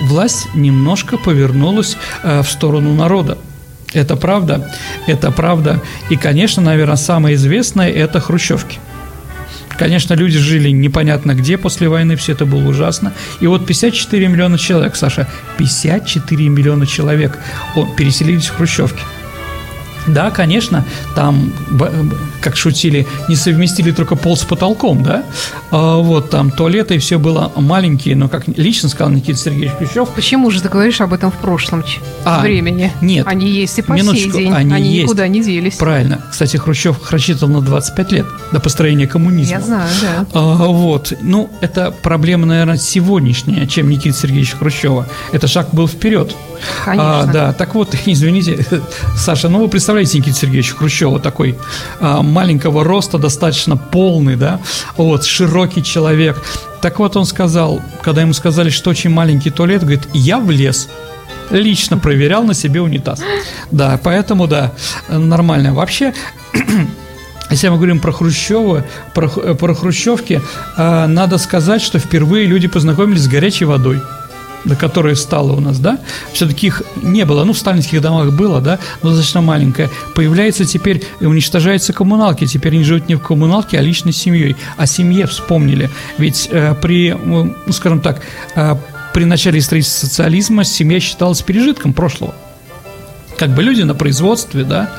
[0.00, 3.38] власть немножко повернулась э, в сторону народа.
[3.92, 4.70] Это правда,
[5.06, 5.80] это правда.
[6.10, 8.78] И, конечно, наверное, самое известное– это хрущевки.
[9.80, 13.14] Конечно, люди жили непонятно где после войны, все это было ужасно.
[13.40, 17.38] И вот 54 миллиона человек, Саша, 54 миллиона человек
[17.96, 19.02] переселились в хрущевки–
[20.06, 20.84] да, конечно,
[21.14, 21.52] там,
[22.40, 25.24] как шутили, не совместили только пол с потолком, да,
[25.70, 30.08] а, вот там туалеты и все было маленькие, но, как лично сказал Никита Сергеевич Хрущев...
[30.10, 31.84] Почему же ты говоришь об этом в прошлом
[32.24, 32.92] а, времени?
[33.00, 33.26] Нет.
[33.26, 35.04] Они есть и по минуточку, сей день, они, они есть.
[35.04, 35.76] никуда не делись.
[35.76, 36.20] Правильно.
[36.30, 39.56] Кстати, Хрущев рассчитывал на 25 лет до построения коммунизма.
[39.56, 40.26] Я знаю, да.
[40.32, 41.12] А, вот.
[41.20, 45.06] Ну, это проблема, наверное, сегодняшняя, чем Никита Сергеевич Хрущева.
[45.32, 46.34] Это шаг был вперед.
[46.84, 47.20] Конечно.
[47.20, 48.64] А, да, так вот, извините,
[49.16, 51.58] Саша, ну вы представляете Никита Сергеевич Хрущева такой
[52.00, 54.60] а, маленького роста, достаточно полный, да,
[54.96, 56.42] вот, широкий человек.
[56.80, 60.88] Так вот он сказал, когда ему сказали, что очень маленький туалет, говорит, я влез
[61.50, 63.20] лично проверял на себе унитаз.
[63.70, 64.72] Да, поэтому, да,
[65.08, 65.74] нормально.
[65.74, 66.14] Вообще,
[67.50, 70.40] если мы говорим про Хрущева, про, про Хрущевки,
[70.76, 74.00] э, надо сказать, что впервые люди познакомились с горячей водой
[74.64, 75.98] до которой стало у нас, да,
[76.32, 81.02] все-таки их не было, ну, в сталинских домах было, да, но достаточно маленькое, появляется теперь,
[81.20, 85.90] и уничтожаются коммуналки, теперь они живут не в коммуналке, а личной семьей, о семье вспомнили,
[86.18, 88.22] ведь э, при, ну, скажем так,
[88.54, 88.76] э,
[89.14, 92.34] при начале строительства социализма семья считалась пережитком прошлого,
[93.36, 94.90] как бы люди на производстве, да,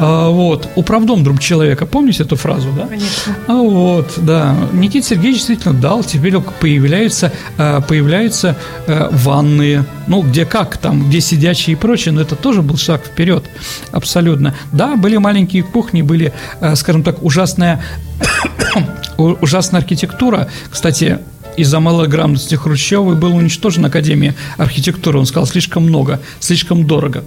[0.00, 2.86] а, вот, управдом друг человека, помните эту фразу, да?
[2.86, 3.36] Конечно.
[3.46, 4.56] А, вот, да.
[4.72, 11.20] Никита Сергеевич действительно дал, теперь появляются, а, появляются а, ванные, ну, где как там, где
[11.20, 13.44] сидячие и прочее, но это тоже был шаг вперед,
[13.92, 14.54] абсолютно.
[14.72, 16.32] Да, были маленькие кухни, были,
[16.76, 17.82] скажем так, ужасная,
[19.18, 20.48] ужасная архитектура.
[20.70, 21.18] Кстати,
[21.60, 25.18] из-за малограмотности Хрущева была уничтожена Академия архитектуры.
[25.18, 27.24] Он сказал, слишком много, слишком дорого.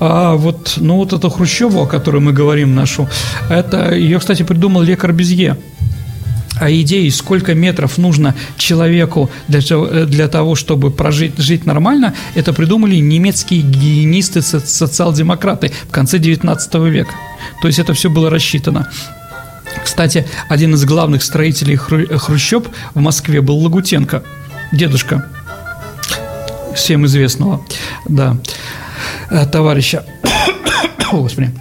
[0.00, 3.08] А вот, ну вот эту Хрущеву, о которой мы говорим, нашу,
[3.48, 5.56] это ее, кстати, придумал Ле Корбезье
[6.60, 9.60] а идеи, сколько метров нужно человеку для,
[10.06, 17.14] для того, чтобы прожить жить нормально, это придумали немецкие гигиенисты, социал-демократы в конце 19 века.
[17.62, 18.88] То есть это все было рассчитано.
[19.84, 24.22] Кстати, один из главных строителей Хрущеб в Москве был Лагутенко,
[24.72, 25.28] дедушка
[26.74, 27.64] всем известного,
[28.08, 28.36] да,
[29.30, 30.04] э, товарища.
[31.12, 31.52] Господи.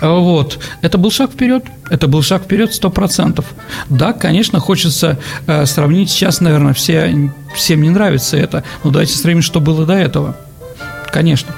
[0.00, 3.44] Вот, это был шаг вперед, это был шаг вперед сто процентов.
[3.90, 9.42] Да, конечно, хочется э, сравнить, сейчас, наверное, все, всем не нравится это, но давайте сравним,
[9.42, 10.36] что было до этого.
[11.12, 11.54] Конечно.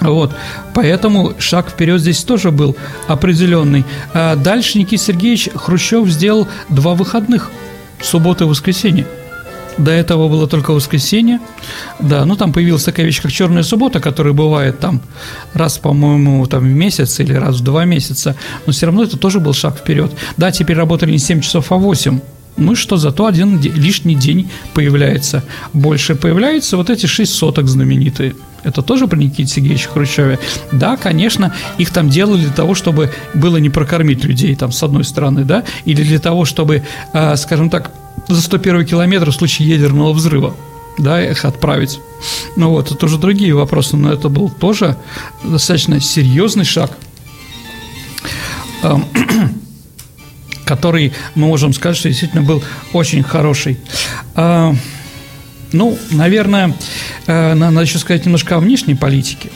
[0.00, 0.34] Вот,
[0.74, 3.84] поэтому шаг вперед здесь тоже был определенный.
[4.14, 7.50] А дальше Никита Сергеевич Хрущев сделал два выходных,
[8.00, 9.06] суббота и воскресенье.
[9.78, 11.40] До этого было только воскресенье.
[11.98, 15.00] Да, ну там появилась такая вещь, как черная суббота, которая бывает там
[15.54, 18.36] раз, по-моему, там в месяц или раз в два месяца.
[18.66, 20.12] Но все равно это тоже был шаг вперед.
[20.36, 22.20] Да, теперь работали не 7 часов, а 8.
[22.60, 25.42] Ну что, зато один лишний день появляется.
[25.72, 30.38] Больше появляются вот эти шесть соток знаменитые– это тоже при Никите Сергеевиче Хрущеве?
[30.72, 35.04] Да, конечно, их там делали для того, чтобы было не прокормить людей, там, с одной
[35.04, 37.90] стороны, да, или для того, чтобы, э, скажем так,
[38.28, 40.54] за 101 километр в случае ядерного взрыва
[40.98, 42.00] да, их отправить.
[42.56, 44.96] Ну вот, это уже другие вопросы, но это был тоже
[45.42, 46.90] достаточно серьезный шаг,
[50.70, 53.76] который, мы можем сказать, что действительно был очень хороший.
[54.36, 54.78] Эм,
[55.72, 56.76] ну, наверное,
[57.26, 59.48] э, надо еще сказать немножко о внешней политике.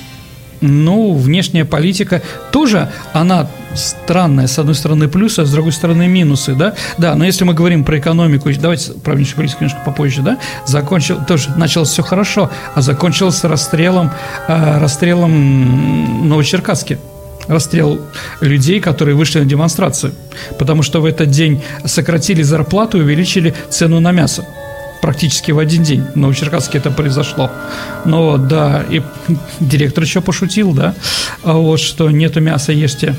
[0.61, 4.48] Ну, внешняя политика тоже, она странная.
[4.48, 6.74] С одной стороны плюсы, а с другой стороны минусы, да?
[6.98, 10.38] Да, но если мы говорим про экономику, давайте про внешнюю политику немножко попозже, да?
[10.66, 14.11] Закончил, тоже началось все хорошо, а закончилось расстрелом,
[14.48, 16.98] э, расстрелом в Новочеркасске
[17.49, 18.01] расстрел
[18.41, 20.13] людей, которые вышли на демонстрацию,
[20.59, 24.47] потому что в этот день сократили зарплату и увеличили цену на мясо.
[25.05, 26.03] практически в один день.
[26.15, 27.51] В Новочеркасске это произошло.
[28.07, 29.03] Но да, и
[29.61, 30.95] директор еще пошутил, да,
[31.43, 33.15] а вот, что нету мяса, ешьте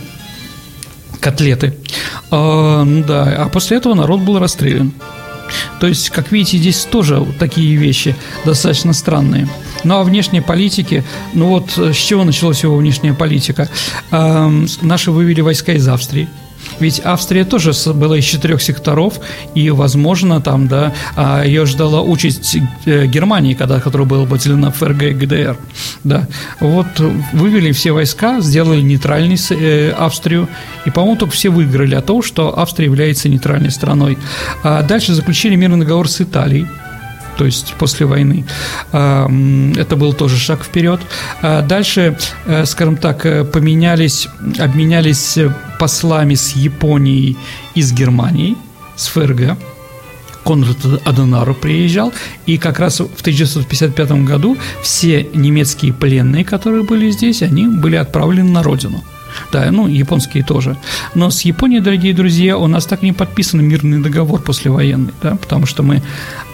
[1.19, 1.77] котлеты.
[2.31, 4.93] А, ну да, а после этого народ был расстрелян.
[5.79, 9.47] То есть, как видите, здесь тоже такие вещи достаточно странные.
[9.85, 13.69] Ну а внешней политики, ну вот с чего началась его внешняя политика?
[14.11, 16.27] Эм, наши вывели войска из Австрии.
[16.79, 19.19] Ведь Австрия тоже была из четырех секторов,
[19.53, 25.03] и, возможно, там, да, а, ее ждала участь э, Германии, когда, которая была поделена ФРГ
[25.03, 25.57] и ГДР.
[26.03, 26.27] Да.
[26.59, 26.87] Вот
[27.33, 30.49] вывели все войска, сделали нейтральной э, Австрию,
[30.85, 34.17] и, по-моему, только все выиграли от того, что Австрия является нейтральной страной.
[34.63, 36.67] А дальше заключили мирный договор с Италией,
[37.37, 38.45] то есть после войны.
[38.91, 39.29] А,
[39.75, 41.01] это был тоже шаг вперед.
[41.41, 44.27] А дальше, э, скажем так, э, поменялись,
[44.59, 45.37] обменялись
[45.79, 47.37] послами с Японией
[47.75, 48.57] и с Германией,
[48.95, 49.57] с ФРГ.
[50.45, 52.13] Конрад Аденару приезжал,
[52.45, 58.51] и как раз в 1955 году все немецкие пленные, которые были здесь, они были отправлены
[58.51, 59.03] на родину–
[59.51, 60.77] да, ну, японские тоже.
[61.13, 65.65] Но с Японией, дорогие друзья, у нас так не подписан мирный договор послевоенный, да, потому
[65.65, 66.01] что мы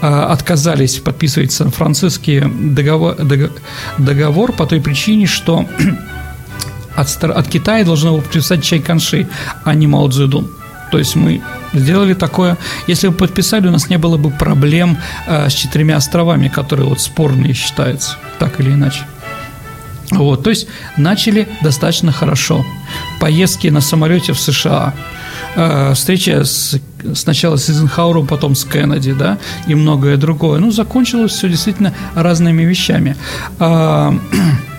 [0.00, 2.42] э, отказались подписывать Сан-Франциский
[2.74, 3.16] договор,
[3.98, 5.66] договор по той причине, что
[6.96, 9.28] от, от Китая должно его подписать Чай Канши,
[9.64, 10.50] а не Мао Цзэдун.
[10.90, 11.40] То есть мы
[11.72, 12.58] сделали такое.
[12.86, 17.00] Если бы подписали, у нас не было бы проблем э, с четырьмя островами, которые вот
[17.00, 19.06] спорные считаются, так или иначе.
[20.18, 22.64] Вот, то есть начали достаточно хорошо.
[23.20, 24.94] Поездки на самолете в США,
[25.56, 26.78] э, встреча с,
[27.14, 30.60] сначала с Эйзенхауэром, потом с Кеннеди, да, и многое другое.
[30.60, 33.16] Ну, закончилось все действительно разными вещами.
[33.58, 34.12] Э,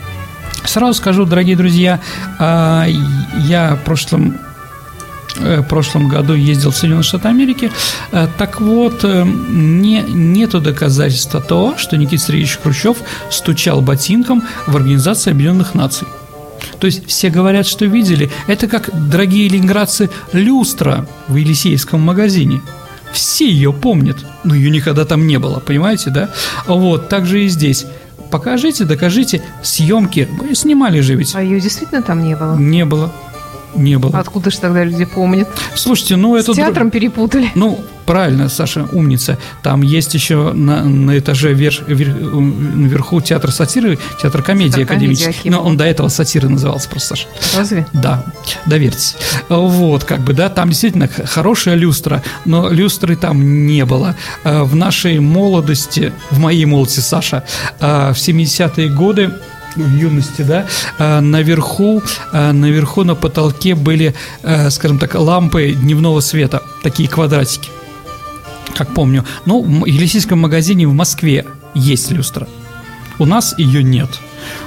[0.65, 1.99] сразу скажу, дорогие друзья,
[2.39, 2.85] э,
[3.47, 4.37] я в прошлом
[5.35, 7.71] в прошлом году ездил в Соединенные Штаты Америки.
[8.11, 12.97] Э, так вот, э, не, нету доказательства того, что Никита Сергеевич Хрущев
[13.29, 16.07] стучал ботинком в Организацию Объединенных Наций.
[16.79, 18.31] То есть все говорят, что видели.
[18.47, 22.61] Это как, дорогие ленинградцы, люстра в Елисейском магазине.
[23.11, 26.29] Все ее помнят, но ее никогда там не было, понимаете, да?
[26.65, 27.85] Вот, так же и здесь.
[28.31, 30.27] Покажите, докажите съемки.
[30.53, 31.35] Снимали же ведь.
[31.35, 32.55] А ее действительно там не было?
[32.55, 33.13] Не было
[33.75, 34.19] не было.
[34.19, 35.47] Откуда же тогда люди помнят?
[35.75, 36.53] Слушайте, ну это...
[36.53, 36.93] С театром друг...
[36.93, 37.51] перепутали.
[37.55, 39.37] Ну, правильно, Саша, умница.
[39.61, 45.49] Там есть еще на, на этаже вер, вер, наверху театр сатиры, театр комедии академический.
[45.49, 47.27] Но он до этого сатиры назывался просто, Саша.
[47.57, 47.87] Разве?
[47.93, 48.23] Да,
[48.65, 49.15] доверьтесь.
[49.49, 54.15] Вот, как бы, да, там действительно хорошая люстра, но люстры там не было.
[54.43, 57.43] А в нашей молодости, в моей молодости, Саша,
[57.79, 59.31] а в 70-е годы
[59.75, 60.65] юности, да,
[60.99, 67.69] а, наверху, а, наверху на потолке были, а, скажем так, лампы дневного света, такие квадратики,
[68.75, 69.25] как помню.
[69.45, 72.47] Ну, в Елисейском магазине в Москве есть люстра.
[73.19, 74.09] У нас ее нет.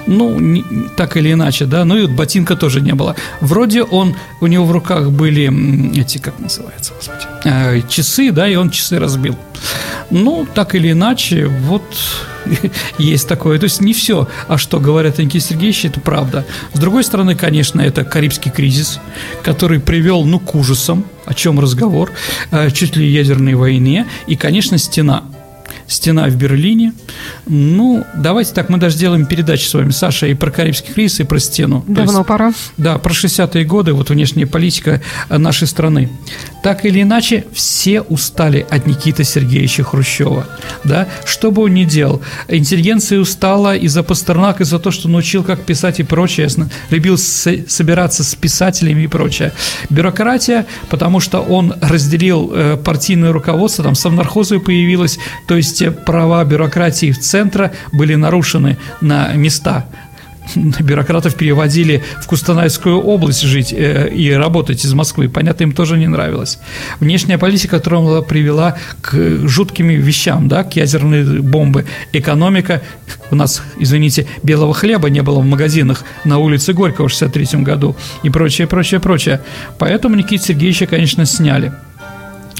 [0.06, 0.64] Ну, не,
[0.96, 1.84] так или иначе, да.
[1.84, 3.16] Ну и вот ботинка тоже не было.
[3.40, 8.54] Вроде он, у него в руках были эти, как называется, господи, э, часы, да, и
[8.54, 9.36] он часы разбил.
[10.10, 11.82] Ну, так или иначе, вот
[12.98, 13.58] есть такое.
[13.58, 16.44] То есть не все, а что говорят Никита Сергеевич, это правда.
[16.72, 19.00] С другой стороны, конечно, это Карибский кризис,
[19.42, 22.12] который привел, ну, к ужасам, о чем разговор,
[22.50, 25.24] э, чуть ли ядерной войне, и, конечно, стена–
[25.86, 26.92] стена в Берлине.
[27.46, 31.24] Ну, давайте так, мы даже сделаем передачу с вами, Саша, и про Карибский кризис, и
[31.24, 31.84] про стену.
[31.86, 32.52] Давно есть, пора.
[32.76, 36.10] Да, про 60-е годы, вот внешняя политика нашей страны.
[36.66, 40.48] Так или иначе, все устали от Никиты Сергеевича Хрущева.
[40.82, 41.06] Да?
[41.24, 46.00] Что бы он ни делал, интеллигенция устала из-за Пастернака, из-за того, что научил, как писать
[46.00, 46.48] и прочее,
[46.90, 49.52] любил собираться с писателями и прочее.
[49.90, 56.44] Бюрократия, потому что он разделил э, партийное руководство, там совнархозы появилось, то есть все права
[56.44, 59.86] бюрократии в центра были нарушены на места
[60.80, 65.28] бюрократов переводили в Кустанайскую область жить э, и работать из Москвы.
[65.28, 66.58] Понятно, им тоже не нравилось.
[67.00, 69.14] Внешняя политика, которая привела к
[69.46, 71.84] жутким вещам, да, к ядерной бомбе.
[72.12, 72.82] Экономика.
[73.30, 77.96] У нас, извините, белого хлеба не было в магазинах на улице Горького в 63 году
[78.22, 79.40] и прочее, прочее, прочее.
[79.78, 81.72] Поэтому Никита Сергеевича, конечно, сняли.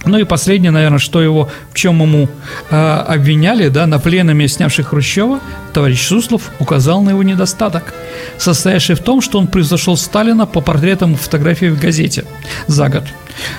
[0.07, 2.29] Ну и последнее, наверное, что его, в чем ему
[2.71, 5.40] э, обвиняли, да, на пленуме снявших Хрущева,
[5.73, 7.92] товарищ Суслов указал на его недостаток,
[8.38, 12.25] состоящий в том, что он превзошел Сталина по портретам и фотографии в газете
[12.69, 13.05] за год.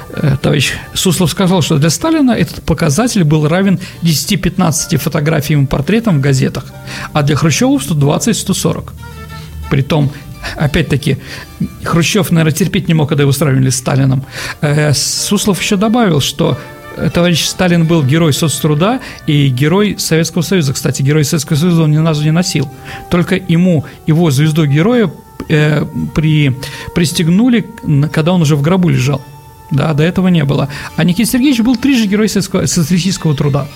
[0.10, 6.19] Э, товарищ Суслов сказал, что для Сталина этот показатель был равен 10-15 фотографиям и портретам
[6.19, 6.65] в газетах,
[7.13, 8.91] а для Хрущева 120-140.
[9.69, 10.12] Притом
[10.55, 11.17] опять-таки,
[11.83, 14.25] Хрущев, наверное, терпеть не мог, когда его сравнивали с Сталином.
[14.62, 16.57] Э, Суслов еще добавил, что
[17.13, 20.73] товарищ Сталин был герой соцтруда и герой Советского Союза.
[20.73, 22.69] Кстати, герой Советского Союза он ни разу не носил.
[23.10, 25.12] Только ему его звезду героя
[25.49, 26.55] э, при,
[26.95, 27.65] пристегнули,
[28.12, 29.21] когда он уже в гробу лежал.
[29.69, 30.69] Да, до этого не было.
[30.95, 33.67] А Никита Сергеевич был трижды герой социалистического труда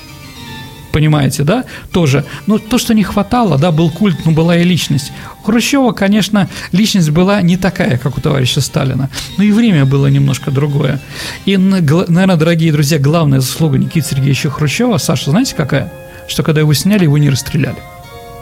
[0.91, 2.25] понимаете, да, тоже.
[2.47, 5.11] Но то, что не хватало, да, был культ, но была и личность.
[5.41, 10.07] У Хрущева, конечно, личность была не такая, как у товарища Сталина, но и время было
[10.07, 10.99] немножко другое.
[11.45, 15.91] И, наверное, дорогие друзья, главная заслуга Никиты Сергеевича Хрущева, Саша, знаете какая?
[16.27, 17.77] Что когда его сняли, его не расстреляли.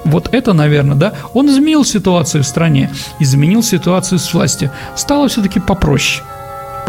[0.06, 2.90] Вот это, наверное, да, он изменил ситуацию в стране,
[3.20, 4.72] изменил ситуацию с властью.
[4.96, 6.24] Стало все-таки попроще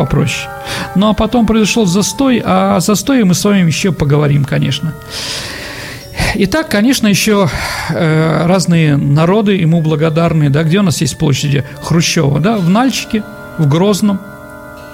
[0.00, 0.48] попроще.
[0.94, 4.94] Ну а потом произошел застой, а о застое мы с вами еще поговорим, конечно.
[6.36, 7.50] Итак, конечно, еще
[7.90, 13.22] э, разные народы ему благодарны, да, где у нас есть площади Хрущева, да, в Нальчике,
[13.58, 14.20] в Грозном,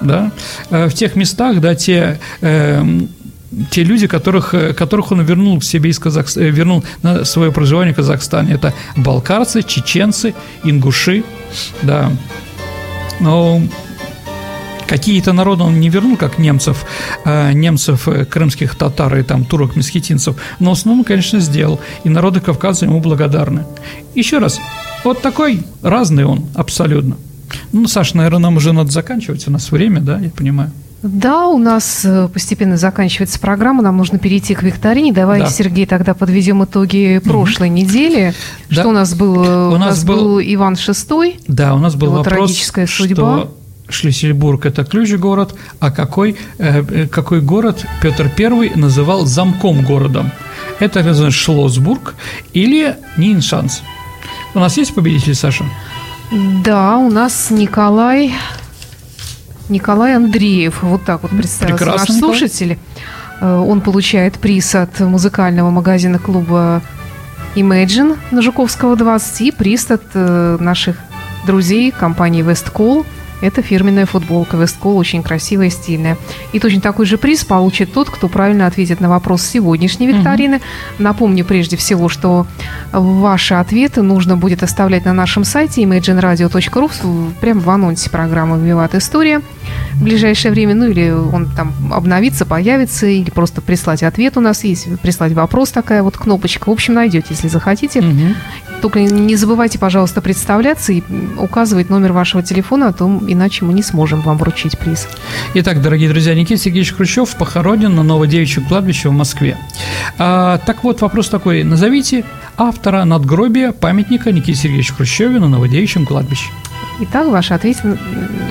[0.01, 0.31] да,
[0.71, 2.83] э, в тех местах, да, те э,
[3.71, 7.93] те люди, которых, которых он вернул к себе из Казахстана, э, вернул на свое проживание
[7.93, 8.55] в Казахстане.
[8.55, 10.33] Это балкарцы, чеченцы,
[10.65, 11.23] ингуши,
[11.81, 12.11] да.
[13.21, 13.61] Но
[14.87, 16.85] Какие-то народы он не вернул, как немцев,
[17.25, 21.79] э, немцев, э, крымских татар и там турок, месхетинцев, но основном, конечно, сделал.
[22.03, 23.65] И народы Кавказа ему благодарны.
[24.15, 24.59] Еще раз,
[25.03, 27.17] вот такой разный он абсолютно.
[27.71, 30.71] Ну, Саша, наверное, нам уже надо заканчивать, у нас время, да, я понимаю.
[31.03, 35.13] Да, у нас э, постепенно заканчивается программа, нам нужно перейти к викторине.
[35.13, 35.47] Давай, да.
[35.47, 37.77] Сергей, тогда подведем итоги прошлой угу.
[37.77, 38.33] недели.
[38.69, 38.81] Да.
[38.81, 39.69] Что у нас было?
[39.69, 40.15] У, у нас, был...
[40.15, 41.39] был Иван VI.
[41.47, 43.15] Да, у нас был его вопрос, трагическая судьба.
[43.15, 43.57] что
[43.89, 50.31] Шлиссельбург– это ключ город, а какой, э, э, какой город Петр I называл замком городом?
[50.79, 52.15] Это, называется, Шлоссбург
[52.53, 53.83] или Ниншанс.
[54.53, 55.65] У нас есть победитель, Саша?
[56.63, 58.33] Да, у нас Николай
[59.69, 60.81] Николай Андреев.
[60.81, 62.77] Вот так вот представился Прекрасно, наш слушатель.
[63.39, 66.81] Э, он получает приз от музыкального магазина клуба
[67.55, 70.97] Imagine на Жуковского 20 и приз от наших
[71.45, 73.05] друзей компании Westcall–
[73.41, 76.17] это фирменная футболка Весткол, очень красивая и стильная.
[76.53, 80.57] И точно такой же приз получит тот, кто правильно ответит на вопрос сегодняшней викторины.
[80.57, 80.63] Угу.
[80.99, 82.47] Напомню прежде всего, что
[82.91, 89.41] ваши ответы нужно будет оставлять на нашем сайте imagineradio.ru прямо в анонсе программы «Виват История»
[89.93, 94.63] в ближайшее время, ну или он там обновится, появится, или просто прислать ответ у нас
[94.63, 96.69] есть, прислать вопрос, такая вот кнопочка.
[96.69, 97.99] В общем, найдете, если захотите.
[97.99, 98.35] Угу.
[98.81, 101.01] Только не забывайте, пожалуйста, представляться и
[101.37, 105.07] указывать номер вашего телефона, а то иначе мы не сможем вам вручить приз.
[105.55, 109.57] Итак, дорогие друзья, Никита Сергеевич Хрущев похоронен на Новодевичьем кладбище в Москве.
[110.19, 111.63] А, так вот, вопрос такой.
[111.63, 112.23] Назовите
[112.55, 116.49] автора надгробия памятника Никите Сергеевичу Хрущеву на Новодевичьем кладбище.
[116.99, 117.97] Итак, ваши ответы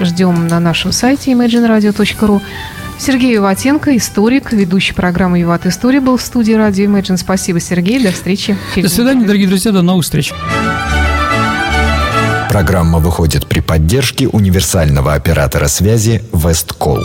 [0.01, 2.41] ждем на нашем сайте imagineradio.ru.
[2.99, 7.19] Сергей Иватенко, историк, ведущий программы «Виват История» был в студии радио Imagine.
[7.19, 8.03] Спасибо, Сергей.
[8.03, 8.57] До встречи.
[8.75, 9.73] До свидания, дорогие друзья.
[9.73, 10.33] До новых встреч.
[12.49, 17.01] Программа выходит при поддержке универсального оператора связи «Весткол».